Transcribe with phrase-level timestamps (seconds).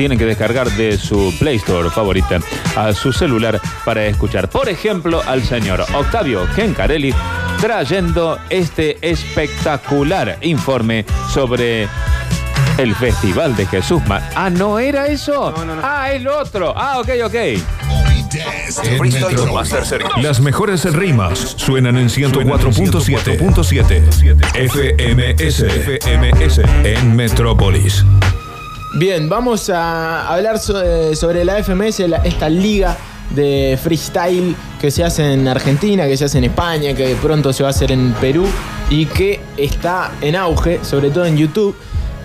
[0.00, 2.38] tienen que descargar de su Play Store favorita
[2.74, 4.48] a su celular para escuchar.
[4.48, 7.14] Por ejemplo, al señor Octavio Gencarelli
[7.60, 11.86] trayendo este espectacular informe sobre
[12.78, 14.00] el Festival de Jesús.
[14.06, 15.52] Ma- Ah, ¿no era eso?
[15.82, 16.72] Ah, es lo otro.
[16.74, 17.34] Ah, ok, ok.
[20.22, 23.36] Las mejores rimas suenan en 104.7.
[24.54, 25.64] FMS.
[25.66, 26.60] FMS.
[26.84, 28.02] En Metrópolis.
[28.92, 32.96] Bien, vamos a hablar eh, sobre la FMS, esta liga
[33.30, 37.62] de freestyle que se hace en Argentina, que se hace en España, que pronto se
[37.62, 38.46] va a hacer en Perú
[38.90, 41.76] y que está en auge, sobre todo en YouTube.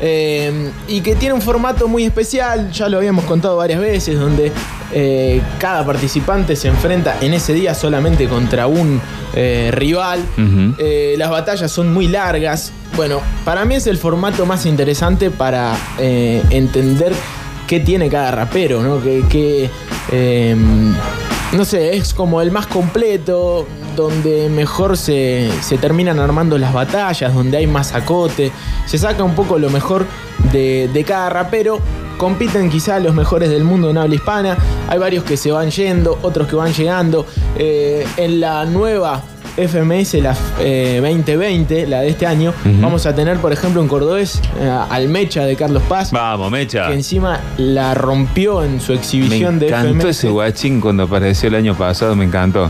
[0.02, 4.52] eh, y que tiene un formato muy especial, ya lo habíamos contado varias veces, donde
[4.94, 9.02] eh, cada participante se enfrenta en ese día solamente contra un
[9.34, 10.24] eh, rival.
[10.78, 12.72] Eh, las batallas son muy largas.
[12.96, 17.14] Bueno, para mí es el formato más interesante para entender
[17.68, 19.02] qué tiene cada rapero, ¿no?
[19.02, 19.70] Que, que,
[20.12, 20.56] eh,
[21.52, 27.34] no sé, es como el más completo, donde mejor se, se terminan armando las batallas,
[27.34, 28.52] donde hay más acote.
[28.86, 30.06] Se saca un poco lo mejor
[30.52, 31.80] de, de cada rapero.
[32.18, 34.58] Compiten quizá los mejores del mundo en habla hispana.
[34.88, 37.26] Hay varios que se van yendo, otros que van llegando.
[37.58, 39.22] Eh, en la nueva
[39.58, 44.42] FMS, la eh, 2020, la de este año, vamos a tener, por ejemplo, en cordobés
[44.60, 46.88] eh, al Mecha de Carlos Paz, Vamos, Mecha.
[46.88, 50.06] que encima la rompió en su Me exhibición de encantó FMS.
[50.10, 52.70] ese guachín cuando apareció el año pasado, me encantó.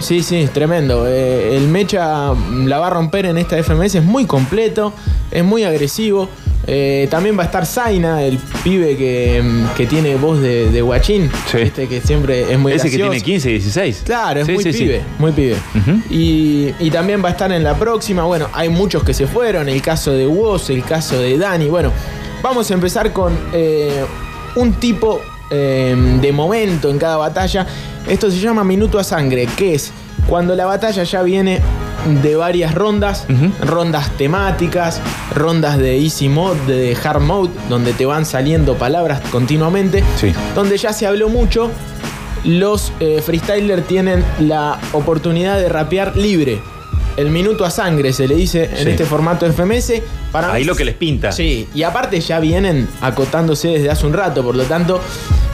[0.00, 1.06] Sí, sí, tremendo.
[1.06, 2.32] Eh, el Mecha
[2.64, 4.92] la va a romper en esta FMS, es muy completo,
[5.30, 6.28] es muy agresivo.
[6.66, 9.42] Eh, también va a estar Zaina, el pibe que,
[9.76, 11.58] que tiene voz de, de guachín, Sí.
[11.58, 11.88] ¿viste?
[11.88, 14.02] que siempre es muy Ese que tiene 15, 16.
[14.04, 15.56] Claro, es Sí, muy sí, pibe, muy pibe.
[15.74, 16.00] Ujú.
[16.08, 18.22] y, y también va a estar en la próxima.
[18.24, 19.68] Bueno, hay muchos que se fueron.
[19.68, 21.66] El caso de Woz, el caso de Dani.
[21.68, 21.90] Bueno,
[22.42, 24.04] vamos a empezar con eh,
[24.54, 27.66] un tipo eh, de momento en cada batalla.
[28.08, 29.90] Esto se llama minuto a sangre, que es
[30.28, 31.60] cuando la batalla ya viene
[32.22, 33.26] de varias rondas,
[33.60, 35.00] rondas temáticas,
[35.34, 40.32] rondas de easy mode, de hard mode, donde te van saliendo palabras continuamente, Sí.
[40.54, 41.70] donde ya se habló mucho
[42.44, 46.60] los eh, freestylers tienen la oportunidad de rapear libre.
[47.16, 48.90] El minuto a sangre se le dice en Sí.
[48.90, 50.02] este formato FMS.
[50.32, 51.30] Para Ahí mí- lo que les pinta.
[51.30, 55.00] Sí, y aparte ya vienen acotándose desde hace un rato, por lo tanto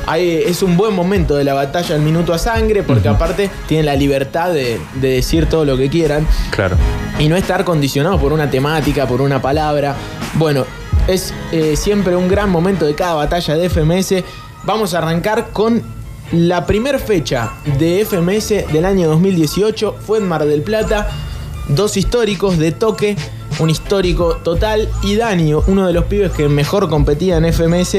[0.09, 3.87] hay- es un buen momento de la batalla el minuto a sangre, porque aparte tienen
[3.87, 6.77] la libertad de, de decir todo lo que quieran Claro.
[7.19, 9.95] y no estar condicionados por una temática, por una palabra.
[10.35, 10.65] Bueno,
[11.07, 14.25] es eh, siempre un gran momento de cada batalla de FMS.
[14.65, 15.83] Vamos a arrancar con
[16.33, 19.97] la primera fecha de FMS del año 2018.
[20.07, 21.09] Fue en Mar del Plata.
[21.69, 23.17] Dos históricos de toque,
[23.59, 27.99] un histórico total y Dani, uno de los pibes que mejor competía en FMS.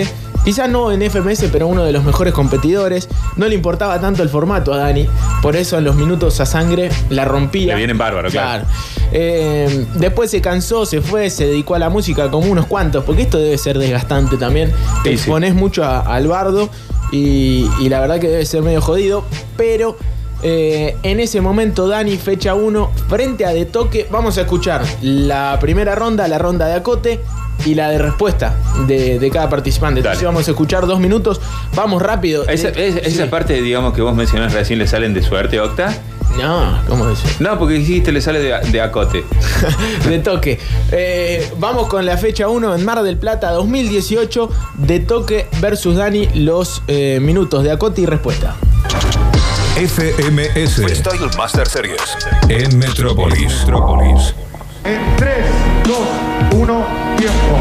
[0.50, 3.08] Quizás no en FMS, pero uno de los mejores competidores.
[3.36, 5.08] No le importaba tanto el formato a Dani,
[5.44, 7.74] por eso en los minutos a sangre la rompía.
[7.74, 8.66] Le vienen bárbaro, claro.
[9.12, 13.22] Eh, después se cansó, se fue, se dedicó a la música como unos cuantos, porque
[13.22, 14.70] esto debe ser desgastante también.
[15.04, 15.22] Te Sí, sí.
[15.22, 16.68] expones mucho a- al bardo
[17.12, 19.98] y, y la verdad que debe ser medio jodido, pero
[20.42, 25.60] eh, en ese momento Dani, fecha 1, frente a De Toque, vamos a escuchar la
[25.62, 27.20] primera ronda, la ronda de acote
[27.66, 28.56] y la de respuesta
[28.88, 30.00] de, de cada participante.
[30.00, 30.28] Entonces Dale.
[30.34, 31.40] vamos a escuchar dos minutos,
[31.76, 32.48] vamos rápido.
[32.48, 35.96] Esa, Eh, esa parte, digamos, que vos mencionás recién, ¿le salen de suerte, Octa?
[36.38, 37.30] No, ¿cómo decir?
[37.40, 39.24] No, porque dijiste le sale de, de acote.
[40.08, 40.60] de toque.
[40.92, 44.50] Eh, vamos con la fecha 1 en Mar del Plata 2018.
[44.76, 48.56] De toque versus Dani, los eh, minutos de acote y respuesta.
[49.76, 50.76] FMS.
[50.76, 52.02] Freestyle Master Series.
[52.48, 53.60] En Metrópolis.
[53.62, 54.34] Metrópolis.
[54.84, 55.34] En 3,
[56.52, 56.86] 2, 1,
[57.20, 57.60] tiempo.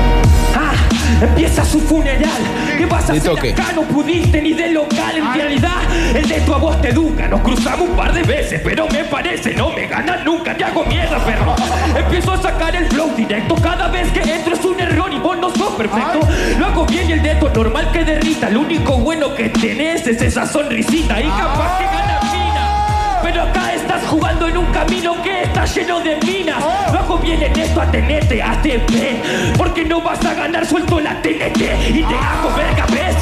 [0.54, 0.72] Ah,
[1.20, 2.30] empieza su funeral.
[2.76, 3.52] ¿Qué vas a hacer toque.
[3.52, 3.72] acá?
[3.74, 5.16] No pudiste ni de local.
[5.16, 5.78] En realidad,
[6.14, 7.26] el de tu a vos te educa.
[7.26, 10.56] Nos cruzamos un par de veces, pero me parece no me ganas nunca.
[10.56, 11.56] Te hago mierda, perro.
[11.96, 13.56] Empiezo a sacar el flow directo.
[13.56, 16.20] Cada vez que entro es un error y vos no sos perfecto.
[16.58, 18.48] Lo hago bien y el dedo normal que derrita.
[18.50, 21.20] Lo único bueno que tenés es esa sonrisita.
[21.20, 23.20] Y capaz que gana mina.
[23.22, 25.37] Pero acá estás jugando en un camino que
[25.74, 26.62] lleno de minas.
[26.62, 29.56] Hago bien en esto, atenete, ATP.
[29.56, 31.60] Porque no vas a ganar, suelto la TNT
[31.90, 33.16] y te hago verga, ¿ves?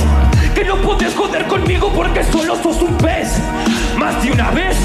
[0.55, 3.39] Que no puedes joder conmigo porque solo sos un pez.
[3.99, 4.77] Más de una vez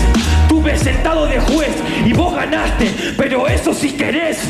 [0.47, 1.71] tuve sentado de juez
[2.05, 4.49] y vos ganaste, pero eso si querés.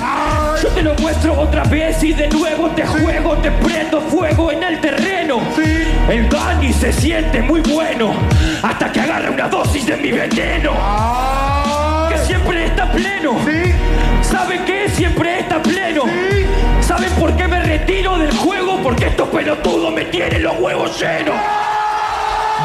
[0.61, 4.63] Yo te lo muestro otra vez y de nuevo te juego, te prendo fuego en
[4.63, 5.39] el terreno.
[6.09, 8.13] El Dani se siente muy bueno
[8.63, 10.71] hasta que agarra una dosis de mi veneno.
[12.11, 13.37] Que siempre está pleno.
[14.21, 14.89] ¿Saben qué?
[14.89, 16.03] Siempre está pleno.
[16.81, 18.61] ¿Saben por qué me retiro del juego?
[18.83, 21.35] porque estos pelotudos me tienen los huevos llenos.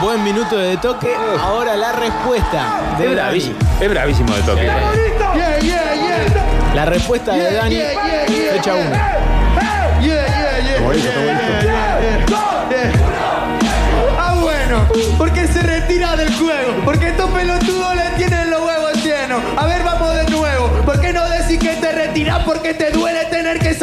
[0.00, 1.14] Buen minuto de toque.
[1.40, 3.14] Ahora la respuesta Es de Dani.
[3.16, 4.62] bravísimo, es bravísimo de toque.
[4.62, 6.74] Yeah, yeah, yeah.
[6.74, 7.76] La respuesta de Dani,
[8.50, 9.18] fecha yeah.
[9.98, 10.02] 1.
[10.06, 10.76] Yeah, yeah, yeah.
[10.78, 12.26] Como dice, como yeah, yeah,
[12.70, 12.92] yeah.
[14.18, 14.86] Ah, bueno,
[15.18, 16.74] porque se retira del juego.
[16.84, 17.75] Porque estos pelotudos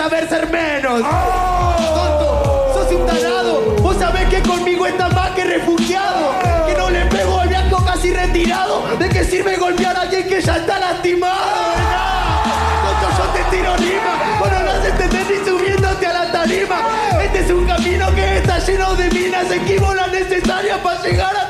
[0.04, 1.02] saber ser menos?
[1.02, 3.62] Tonto, sos un tarado.
[3.82, 6.32] Vos sabés que conmigo estás más que refugiado.
[6.68, 8.84] Que no le pego al blanco casi retirado.
[9.00, 11.72] ¿De qué sirve golpear a alguien que ya está lastimado?
[11.78, 12.44] ¿verdad?
[12.84, 14.40] Tonto, yo te tiro rima.
[14.40, 16.80] Vos no las entendés ni subiéndote a la tarima.
[17.24, 19.52] Este es un camino que está lleno de minas.
[19.52, 21.43] Equivo las necesarias para llegar hasta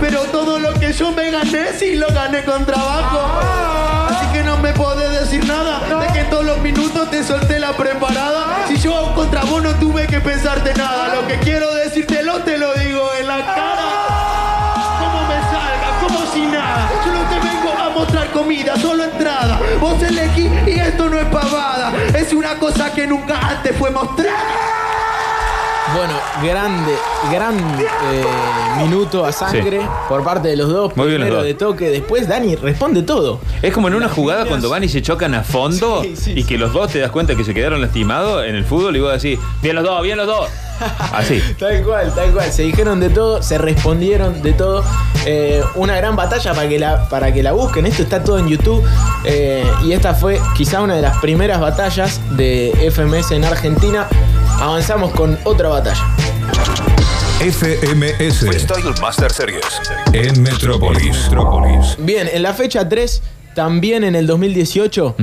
[0.00, 3.20] pero todo lo que yo me gané, sí lo gané con trabajo.
[4.08, 7.58] Así que no me podés decir nada de que en todos los minutos te solté
[7.58, 8.66] la preparada.
[8.68, 12.74] Si yo contra vos no tuve que pensarte nada, lo que quiero decírtelo te lo
[12.74, 14.96] digo en la cara.
[15.00, 16.90] Como me salga, como si nada.
[17.04, 19.60] Yo no te vengo a mostrar comida, solo entrada.
[19.80, 21.92] Vos elegí y esto no es pavada.
[22.14, 24.93] Es una cosa que nunca antes fue mostrada.
[25.94, 26.92] Bueno, grande,
[27.30, 28.24] gran eh,
[28.82, 30.96] minuto a sangre por parte de los dos.
[30.96, 31.44] Muy bien los Primero dos.
[31.44, 33.40] de toque, después Dani responde todo.
[33.62, 36.16] Es como en una Las jugada líneas- cuando van y se chocan a fondo Sí,
[36.16, 38.96] sí, y que los dos te das cuenta que se quedaron lastimados en el fútbol
[38.96, 40.48] y vos decís, bien los dos, bien los dos.
[41.12, 41.40] Así.
[41.60, 42.50] Tal cual, tal cual.
[42.50, 44.82] Se dijeron de todo, se respondieron de todo.
[45.24, 47.86] Eh, una gran batalla para que, la, para que la busquen.
[47.86, 48.82] Esto está todo en YouTube.
[49.24, 54.08] Eh, y esta fue quizá una de las primeras batallas de FMS en Argentina.
[54.64, 56.02] Avanzamos con otra batalla.
[57.38, 59.62] FMS Freestyle Master Series.
[60.14, 61.24] en Metrópolis.
[61.24, 61.96] Metrópolis.
[61.98, 63.22] Bien, en la fecha 3,
[63.54, 65.16] también en el 2018,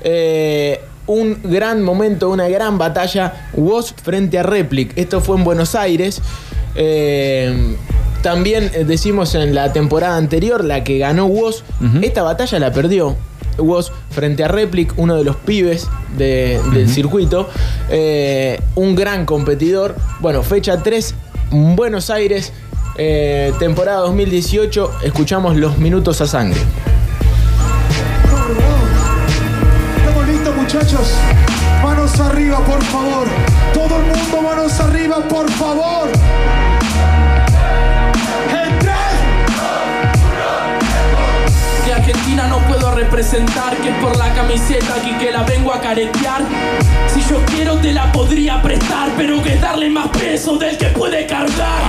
[0.00, 4.98] eh, un gran momento, una gran batalla, WOS frente a Replic.
[4.98, 6.20] Esto fue en Buenos Aires.
[6.74, 7.76] Eh,
[8.22, 11.62] también eh, decimos en la temporada anterior, la que ganó WOS,
[12.02, 13.16] esta batalla la perdió.
[13.60, 17.48] WOS frente a Replic, uno de los pibes de- del circuito.
[17.90, 19.94] Eh, un gran competidor.
[20.20, 21.14] Bueno, fecha 3,
[21.50, 22.52] Buenos Aires,
[22.96, 24.90] eh, temporada 2018.
[25.02, 26.60] Escuchamos los minutos a sangre.
[29.96, 31.14] Estamos listos, muchachos.
[31.82, 33.26] Manos arriba, por favor.
[33.72, 36.08] Todo el mundo, manos arriba, por favor.
[43.00, 46.42] Representar, que es por la camiseta aquí que la vengo a caretear.
[47.12, 51.26] Si yo quiero te la podría prestar, pero que darle más peso del que puede
[51.26, 51.80] cargar.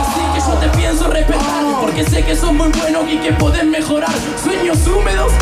[0.00, 3.64] Así que yo te pienso respetar, porque sé que sos muy bueno y que podés
[3.64, 4.10] mejorar.
[4.42, 5.32] Sueños húmedos.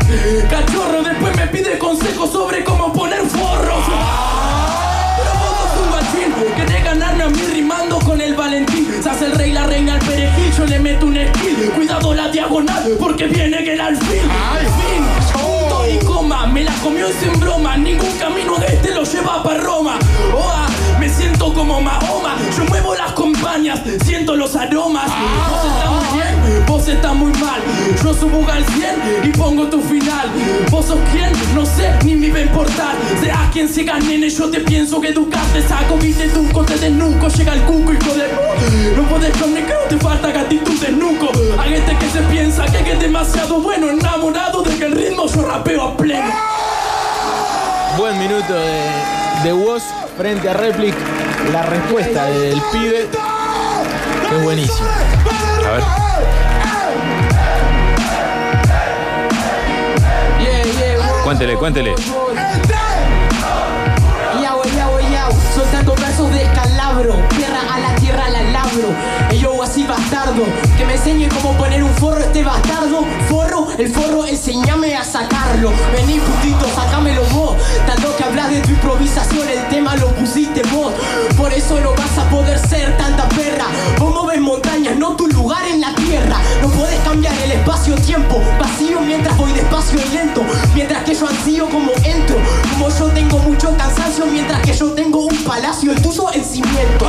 [0.50, 3.84] Cachorro después me pide consejos sobre cómo poner forros.
[5.16, 9.32] Pero vos sos un guachín Querés ganarme a mí rimando con el Valentín Hace el
[9.32, 13.64] rey, la reina, el perejil Yo le meto un skill Cuidado la diagonal Porque viene
[13.64, 14.20] que el alfil
[14.52, 15.04] Al fin.
[15.32, 17.76] Punto y coma Me la comió y sin broma.
[17.76, 19.98] Ningún camino de este lo lleva para Roma.
[20.32, 20.66] Oa,
[20.98, 22.36] me siento como Mahoma.
[22.56, 25.10] Yo muevo las compañías Siento los aromas.
[25.50, 27.60] Vos estás muy bien Vos estás muy mal.
[28.02, 30.30] Yo subo al 100 y pongo tu final.
[30.70, 32.94] Vos sos quien, no sé, ni me va a importar.
[33.20, 37.54] Sea quien se nene, yo te pienso que educarte Saco, viste tu te desnuco Llega
[37.54, 38.39] el cuco, hijo de...
[43.30, 46.32] demasiado bueno Enamorado de que el ritmo yo rapeo a pleno
[47.96, 48.82] Buen minuto de,
[49.44, 49.82] de Woz
[50.16, 50.94] frente a Replic.
[51.52, 53.08] La respuesta del pibe.
[54.28, 54.88] Que es buenísimo.
[55.66, 55.82] A ver.
[60.40, 61.24] Yeah, yeah, wow.
[61.24, 61.94] Cuéntele, cuéntele.
[64.40, 68.94] Yao, yao, yao, soltando versos de calabro, tierra a la tierra la labro.
[69.32, 70.44] Y yo así bastardo,
[71.00, 73.06] enseñe cómo poner un forro este bastardo.
[73.28, 75.72] Forro, el forro, enséñame a sacarlo.
[75.94, 77.56] Vení putito, sacámelo vos.
[77.86, 80.92] Tanto que hablas de tu improvisación, el tema lo pusiste vos.
[81.38, 83.64] Por eso no vas a poder ser tanta perra.
[83.98, 86.36] Vos moves montañas, no tu lugar en la tierra.
[86.60, 90.42] No puedes cambiar el espacio-tiempo, vacío mientras voy despacio y lento.
[90.74, 92.36] Mientras que yo ansío como entro.
[92.72, 97.06] Como yo tengo mucho cansancio, mientras que yo tengo un palacio, el tuyo en cimiento.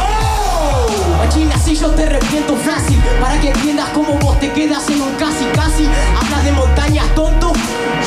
[1.17, 2.99] Machina, si yo te arrepiento fácil.
[3.21, 5.87] Para que entiendas cómo vos te quedas en un casi casi.
[6.19, 7.53] Hablas de montañas, tonto.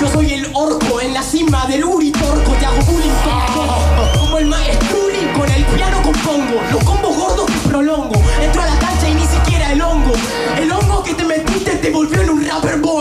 [0.01, 2.53] Yo soy el orco en la cima del uritorco.
[2.53, 7.69] Te hago bullying tonto Como el maestruli con el piano compongo Los combos gordos que
[7.69, 8.15] prolongo.
[8.41, 10.13] Entro a la cancha y ni siquiera el hongo.
[10.59, 12.94] El hongo que te metiste te volvió en un rapper boy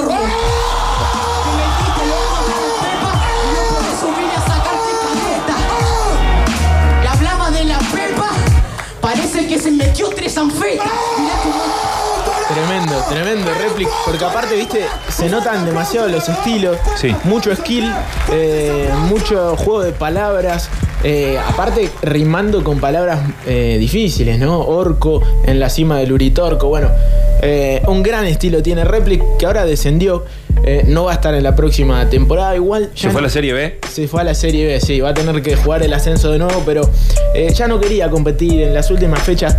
[12.47, 13.91] Tremendo, tremendo réplica.
[14.05, 16.77] Porque aparte, viste, se notan demasiado los estilos.
[16.95, 17.15] Sí.
[17.23, 17.91] Mucho skill,
[18.31, 20.69] eh, mucho juego de palabras.
[21.03, 24.59] Eh, aparte, rimando con palabras eh, difíciles, ¿no?
[24.59, 26.67] Orco en la cima del Uritorco.
[26.67, 26.89] Bueno,
[27.43, 30.23] eh, un gran estilo tiene Replic que ahora descendió,
[30.65, 32.89] eh, no va a estar en la próxima temporada, igual.
[32.95, 33.79] ¿Se fue a la Serie B?
[33.91, 36.39] se fue a la Serie B, sí, va a tener que jugar el ascenso de
[36.39, 36.89] nuevo, pero
[37.35, 39.55] eh, ya no quería competir en las últimas fechas,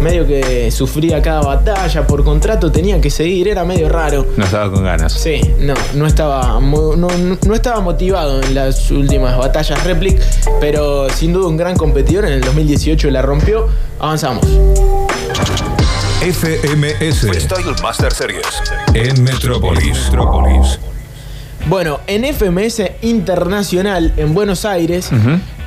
[0.00, 4.26] medio que sufría cada batalla, por contrato tenía que seguir, era medio raro.
[4.36, 5.12] No estaba con ganas.
[5.12, 10.18] Sí, no, no estaba, no- no estaba motivado en las últimas batallas Replic,
[10.60, 13.68] pero sin duda un gran competidor, en el 2018 la rompió,
[14.00, 14.44] avanzamos.
[16.32, 18.44] FMS Freestyle Master Series.
[18.94, 20.06] en Metrópolis.
[20.06, 20.80] Metrópolis.
[21.68, 25.08] Bueno, en FMS Internacional en Buenos Aires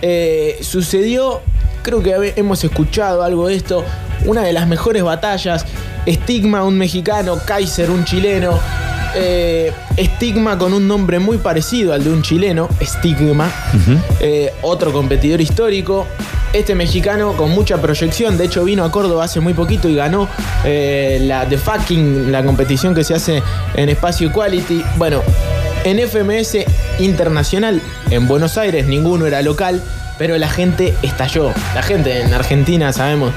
[0.01, 1.39] eh, sucedió,
[1.82, 3.86] creo que hemos escuchado algo de esto,
[4.25, 5.66] una de las mejores batallas.
[6.06, 8.60] Stigma, un mexicano, Kaiser, un chileno.
[9.16, 13.50] eh, Stigma con un nombre muy parecido al de un chileno, Stigma,
[14.20, 16.06] eh, otro competidor histórico.
[16.51, 20.27] Este mexicano con mucha proyección, de hecho vino a Córdoba hace muy poquito y ganó
[20.65, 23.44] eh, la The Fucking, la competición que se hace
[23.75, 24.84] en Espacio Equality.
[24.98, 25.22] Bueno,
[25.84, 26.65] en FMS
[26.98, 27.79] Internacional
[28.10, 29.79] en Buenos Aires ninguno era local,
[30.18, 31.53] pero la gente estalló.
[31.75, 33.32] La gente en Argentina, sabemos,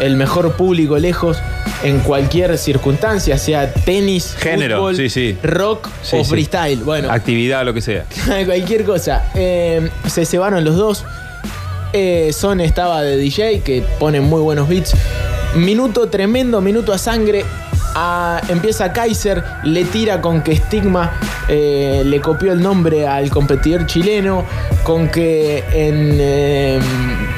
[0.00, 1.36] el mejor público lejos
[1.82, 5.38] en cualquier circunstancia, sea tenis, Género, fútbol, sí, sí.
[5.42, 6.84] rock Sí, o freestyle.
[6.84, 8.06] Bueno, Actividad, lo que sea.
[8.46, 9.26] cualquier cosa.
[9.34, 11.04] Eh, se cebaron los dos.
[11.92, 14.94] Eh, Son estaba de DJ, que pone muy buenos beats.
[15.56, 17.44] Minuto tremendo, minuto a sangre.
[18.48, 21.12] Empieza Kaiser, le tira con que Stigma
[21.48, 24.44] eh, le copió el nombre al competidor chileno,
[24.82, 26.80] con que en eh,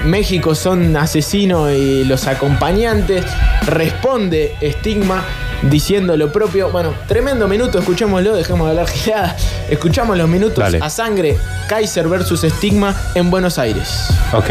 [0.04, 3.25] México son asesinos y los acompañantes.
[3.66, 5.25] Responde Stigma
[5.62, 6.71] diciendo lo propio.
[6.71, 9.37] Bueno, tremendo minuto, escuchémoslo, dejemos de hablar girada.
[9.71, 10.78] Escuchamos los minutos Dale.
[10.80, 11.37] a sangre.
[11.68, 14.09] Kaiser versus Stigma en Buenos Aires.
[14.32, 14.50] Ok.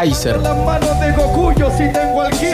[0.00, 0.38] Kaiser.
[0.38, 2.46] Las manos de Goku yo sí tengo al ki.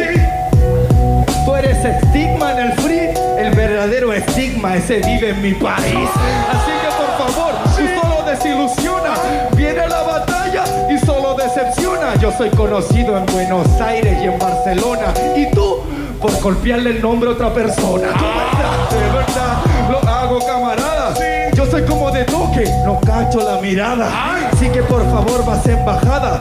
[1.44, 3.10] Tú eres estigma en el free.
[3.38, 6.10] El verdadero estigma ese vive en mi país.
[6.50, 9.14] Así que por favor, tú solo desilusiona.
[9.54, 12.16] Viene la batalla y solo decepciona.
[12.16, 15.14] Yo soy conocido en Buenos Aires y en Barcelona.
[15.36, 15.82] Y tú
[16.20, 18.08] por golpearle el nombre a otra persona.
[18.08, 18.90] ¿Cómo estás?
[18.90, 21.14] De verdad, lo hago camarada.
[21.54, 24.10] Yo soy como de toque, no cacho la mirada.
[24.52, 26.40] Así que por favor, vas embajada.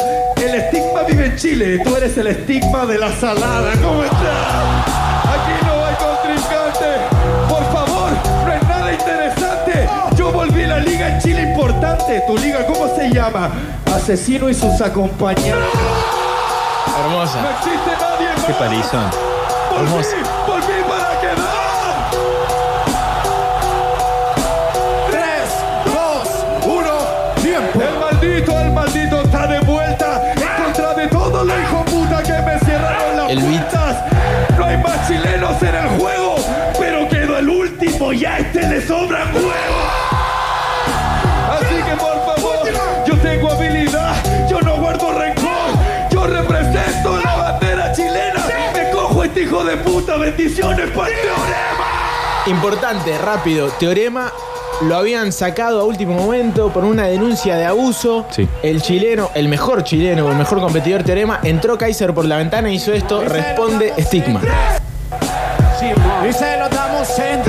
[1.36, 3.74] En Chile, tú eres el estigma de la salada.
[3.84, 4.22] ¿Cómo estás?
[4.22, 6.86] Aquí no hay contrincante.
[7.50, 8.12] Por favor,
[8.46, 9.90] no es nada interesante.
[10.16, 12.24] Yo volví a la liga en Chile importante.
[12.26, 13.52] ¿Tu liga cómo se llama?
[13.94, 15.52] Asesino y sus acompañantes.
[16.88, 17.40] No Hermosa.
[17.60, 18.46] existe nadie más.
[18.46, 19.12] Qué palizón.
[19.78, 20.16] Hermosa.
[38.88, 39.56] Sobran huevos.
[41.52, 44.16] Así que por favor, yo tengo habilidad,
[44.50, 45.72] yo no guardo rencor,
[46.12, 48.46] yo represento la bandera chilena.
[48.74, 52.46] Me cojo este hijo de puta, bendiciones para el teorema.
[52.48, 53.70] Importante, rápido.
[53.70, 54.32] Teorema
[54.82, 58.26] lo habían sacado a último momento por una denuncia de abuso.
[58.30, 58.48] Sí.
[58.62, 62.94] El chileno, el mejor chileno, el mejor competidor Teorema, entró Kaiser por la ventana, hizo
[62.94, 64.42] esto, responde Stigma.
[66.28, 67.44] Y se lo damos en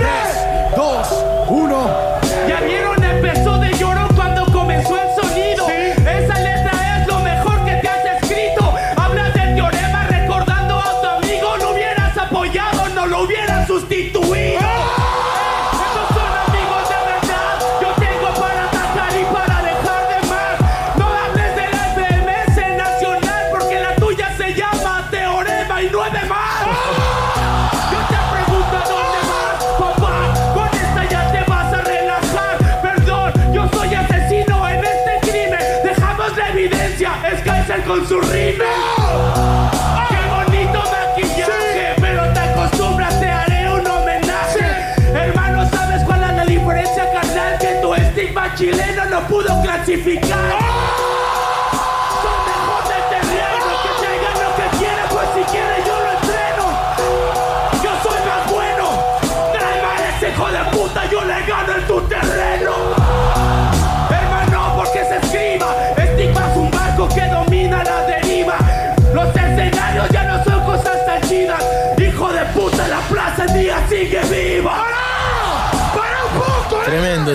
[47.61, 50.59] Que tu estigma chileno no pudo clasificar.
[50.59, 51.16] Son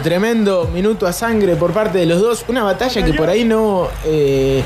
[0.03, 2.45] Tremendo, tremendo minuto a sangre por parte de los dos.
[2.47, 4.63] Una batalla que por ahí no, eh,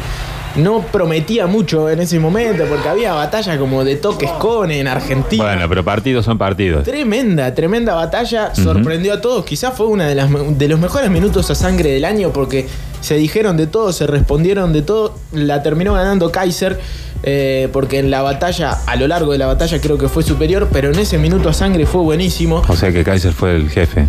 [0.56, 5.44] no prometía mucho en ese momento, porque había batalla como de toques con en Argentina.
[5.44, 6.84] Bueno, pero partidos son partidos.
[6.84, 8.54] Tremenda, tremenda batalla.
[8.56, 9.46] Sorprendió a todos.
[9.46, 12.68] Quizás fue uno de, las, de los mejores minutos a sangre del año porque
[13.02, 15.16] se dijeron de todo, se respondieron de todo.
[15.32, 16.80] La terminó ganando Kaiser.
[17.24, 20.70] eh, porque en la batalla, a lo largo de la batalla creo que fue superior,
[20.72, 22.62] pero en ese minuto a sangre fue buenísimo.
[22.68, 24.08] O sea que Kaiser fue el jefe.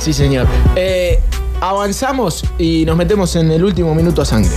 [0.00, 0.46] Sí, señor.
[0.76, 1.20] Eh,
[1.60, 4.50] avanzamos y nos metemos en el último minuto a sangre.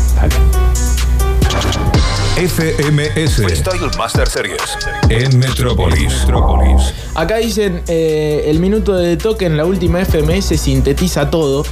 [2.37, 4.61] FMS Freestyle Master Series.
[5.09, 6.21] en Metrópolis.
[6.21, 6.93] Metrópolis.
[7.13, 11.63] Acá dicen, eh, el minuto de toque en la última FMS sintetiza todo.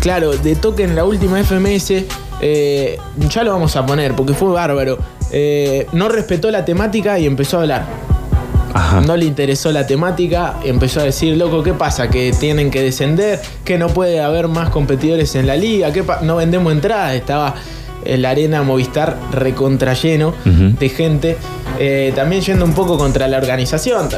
[0.00, 2.04] Claro, de toque en la última FMS,
[2.42, 2.98] eh,
[3.30, 4.98] ya lo vamos a poner porque fue bárbaro.
[5.32, 8.09] Eh, no respetó la temática y empezó a hablar.
[8.74, 9.00] Ajá.
[9.00, 12.08] No le interesó la temática, empezó a decir, loco, ¿qué pasa?
[12.08, 16.36] Que tienen que descender, que no puede haber más competidores en la liga, que no
[16.36, 17.54] vendemos entradas, estaba
[18.04, 20.76] en la arena Movistar recontra lleno Ujú.
[20.78, 21.36] de gente,
[21.78, 24.08] Eh, también yendo un poco contra la organización,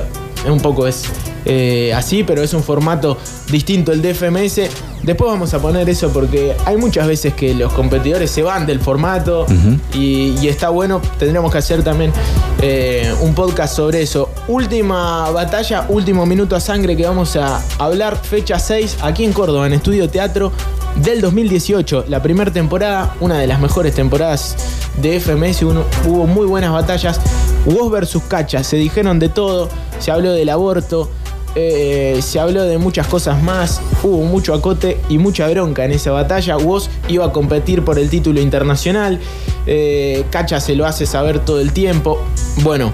[0.45, 1.05] es un poco es
[1.45, 3.19] eh, así, pero es un formato
[3.51, 4.63] distinto el de FMS.
[5.03, 8.81] Después vamos a poner eso porque hay muchas veces que los competidores se van del
[8.81, 9.47] formato
[9.95, 11.01] y, y está bueno.
[11.19, 12.13] Tendríamos que hacer también
[12.61, 14.31] eh, un podcast sobre eso.
[14.49, 18.17] Última batalla, último minuto a sangre que vamos a hablar.
[18.17, 20.51] Fecha 6 aquí en Córdoba, en Estudio Teatro
[20.97, 22.07] del 2018.
[22.09, 24.57] La primera temporada, una de las mejores temporadas
[25.01, 25.63] de FMS.
[25.63, 27.21] hubo muy buenas batallas.
[27.67, 29.69] Woz versus Cacha, se dijeron de todo.
[30.01, 31.09] Se habló del aborto.
[31.55, 36.11] eh, se habló de muchas cosas más, hubo mucho acote y mucha bronca en esa
[36.11, 36.57] batalla.
[36.57, 39.21] Woz iba a competir por el título internacional,
[39.67, 42.19] eh, Cacha se lo hace saber todo el tiempo.
[42.63, 42.93] Bueno,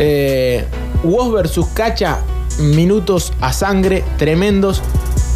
[0.00, 0.64] eh,
[1.32, 2.20] versus Cacha,
[2.58, 4.82] minutos a sangre, tremendos.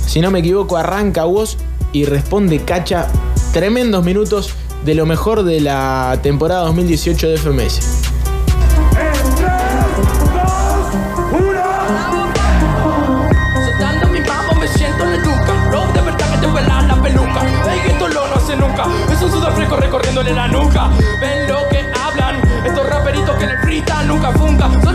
[0.06, 1.56] Si no me equivoco, arranca Woz
[1.92, 3.06] y responde Cacha,
[3.52, 8.04] tremendos minutos de lo mejor de la temporada 2018 de FMS.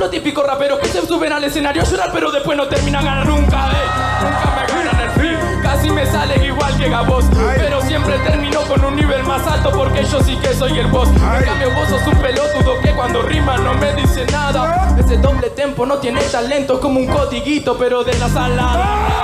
[0.10, 3.28] Los típicos raperos que se suben al escenario a llorar Pero después no terminan ganar
[3.28, 4.24] nunca ey.
[4.24, 8.84] Nunca me ganan el free Casi me salen igual que Gabos Pero siempre termino con
[8.84, 11.10] un nivel más alto Porque yo sí que soy el boss.
[11.10, 14.96] En cambio vos sos un pelotudo que cuando rima no me dice nada.
[14.98, 19.19] Ese doble tempo no tiene talento Es como un codiguito pero de la salada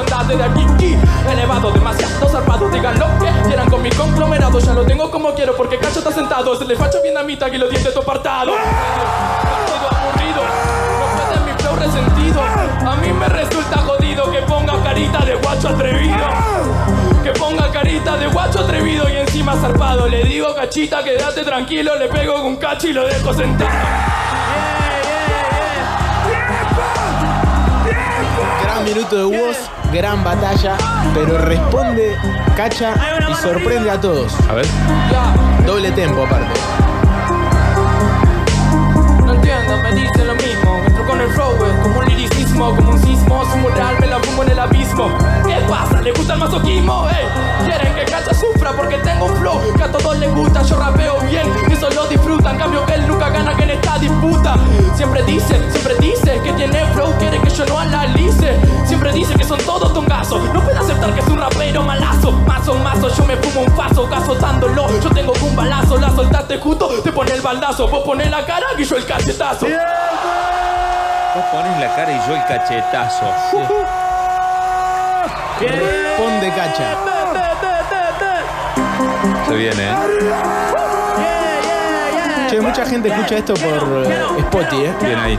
[0.00, 0.66] andate de aquí.
[0.80, 0.96] Y
[1.30, 4.58] Elevado, demasiado zarpado Digan lo que quieran con mi conglomerado.
[4.58, 6.56] Ya lo tengo como quiero porque cacho está sentado.
[6.56, 8.52] Se le facho vietnamita y los dientes todo apartado.
[9.90, 10.42] Aburrido.
[11.36, 12.40] No mi flow resentido.
[12.86, 16.26] A mí me resulta jodido Que ponga carita de guacho atrevido.
[17.22, 20.08] Que ponga carita de guacho atrevido y encima zarpado.
[20.08, 23.70] Le digo cachita, quédate tranquilo, le pego un cacho y lo dejo sentado.
[28.62, 29.56] Gran minuto de Woz,
[29.92, 30.76] gran batalla,
[31.14, 32.16] pero responde
[32.56, 32.94] Cacha
[33.28, 34.32] y sorprende a todos.
[34.48, 34.66] A ver.
[35.66, 36.60] Doble tempo aparte.
[39.24, 40.82] no entiendo, me dicen lo mismo.
[40.86, 43.44] Entro con el flow, como un liricismo, como un sismo.
[43.50, 44.58] Su moral me la fumo en el
[44.96, 46.00] ¿Qué pasa?
[46.00, 47.06] ¿Le gusta el masoquismo?
[47.10, 47.26] Ey,
[47.66, 50.62] quieren que Cacha sufra porque tengo un flow que a todos les gusta.
[50.62, 52.54] Yo rapeo bien y eso lo disfrutan.
[52.54, 54.54] En cambio, él nunca gana que en esta disputa.
[54.94, 58.58] Siempre dice, siempre dice que tiene flow, quiere que yo no analice.
[58.86, 60.42] Siempre dice que son todos tongazos.
[60.54, 62.32] No puede aceptar que es un rapero malazo.
[62.32, 64.88] Mazo, mazo, yo me fumo un paso, gasotándolo.
[65.00, 67.86] Yo tengo un balazo, la soltaste justo, te pone el baldazo.
[67.88, 69.66] Vos pones la cara y yo el cachetazo.
[71.34, 74.05] Vos pones la cara y yo el cachetazo.
[75.60, 76.96] Responde Cacha.
[79.48, 79.94] Se viene, ¿eh?
[82.50, 84.94] Che, mucha gente escucha esto por eh, Spotify, ¿eh?
[85.00, 85.38] Bien ahí.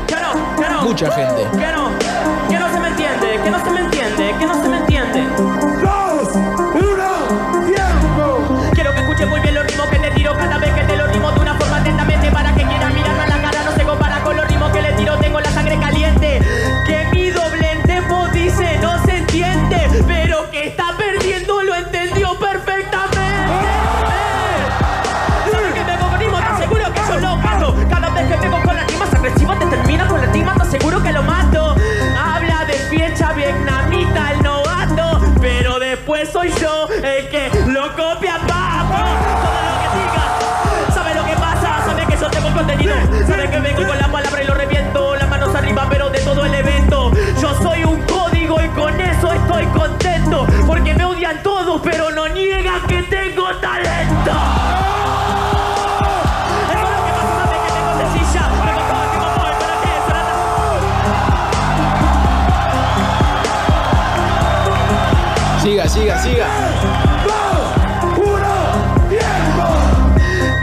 [0.82, 1.48] Mucha gente.
[1.52, 1.90] Que no,
[2.50, 5.57] que no se me entiende, que no se me entiende, que no se me entiende.
[36.32, 38.98] soy yo el que lo copia, papo.
[39.44, 42.96] Todo lo que diga, sabe lo que pasa, sabe que yo tengo contenido,
[43.28, 46.46] sabe que vengo con la palabra y lo reviento, las manos arriba, pero de todo
[46.46, 47.12] el evento.
[47.42, 52.27] Yo soy un código y con eso estoy contento, porque me odian todos, pero no
[66.28, 66.48] Siga,
[66.82, 67.00] siga,
[69.10, 69.34] siga.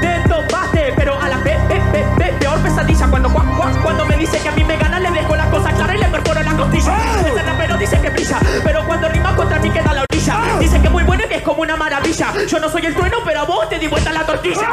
[0.01, 4.05] Te topaste, pero a la pe, pe, pe, pe- peor pesadilla cuando cua- cua- cuando
[4.07, 6.43] me dice que a mí me gana le dejo las cosas claras y le perforo
[6.43, 6.93] la costilla.
[7.27, 10.37] Ese rapero dice que brilla, pero cuando rima contra mí queda la orilla.
[10.61, 12.33] Dice que es muy bueno y que es como una maravilla.
[12.47, 14.69] Yo no soy el trueno, pero a vos te di vuelta la tortilla.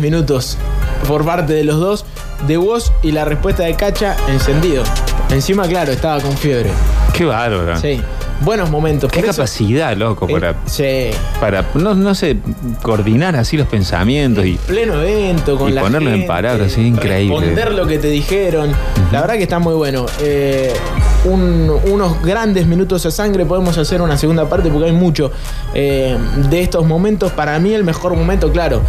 [0.00, 0.56] minutos
[1.06, 2.04] por parte de los dos
[2.46, 4.84] de Woz y la respuesta de Cacha encendido.
[5.30, 6.70] Encima, claro, estaba con fiebre.
[7.12, 7.78] Qué bárbaro.
[7.80, 8.00] Sí.
[8.42, 9.10] Buenos momentos.
[9.10, 10.54] Qué capacidad, loco, para.
[11.40, 12.36] Para, no, no, sé,
[12.82, 14.56] coordinar así los pensamientos y.
[14.56, 17.34] Pleno evento, con y la Ponerlo en palabras, es increíble.
[17.34, 18.72] Responder lo que te dijeron.
[19.10, 20.06] La verdad que está muy bueno.
[20.20, 20.72] Eh,
[21.26, 23.44] un- unos grandes minutos a sangre.
[23.44, 25.30] Podemos hacer una segunda parte porque hay mucho
[25.74, 26.16] eh,
[26.50, 27.32] de estos momentos.
[27.32, 28.82] Para mí el mejor momento, claro,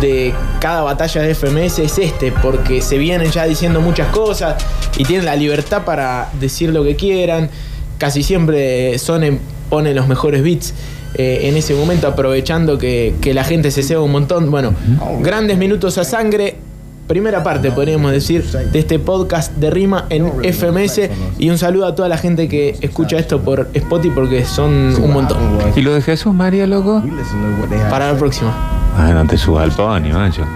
[0.00, 4.62] de cada batalla de FMS es este, porque se vienen ya diciendo muchas cosas
[4.96, 7.50] y tienen la libertad para decir lo que quieran.
[7.98, 10.72] Casi siempre Sone pone los mejores beats.
[11.14, 14.48] eh, en ese momento aprovechando que, que la gente se ceba un montón.
[14.50, 14.72] Bueno,
[15.20, 16.56] grandes minutos a sangre.
[17.10, 21.10] Primera parte, podríamos decir, de este podcast de rima en FMS.
[21.40, 25.12] Y un saludo a toda la gente que escucha esto por Spotify porque son un
[25.12, 25.38] montón.
[25.74, 27.02] ¿Y lo de Jesús María, loco?
[27.90, 28.54] Para la próxima.
[28.96, 30.46] Ah, no te subas al pony, macho.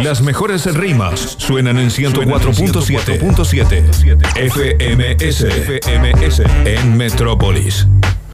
[0.00, 7.88] Las mejores rimas suenan en 104.7 FM FMS en Metrópolis.